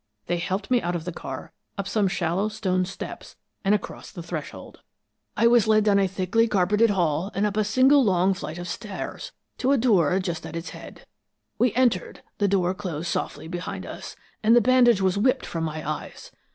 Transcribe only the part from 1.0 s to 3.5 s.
the car, up some shallow stone steps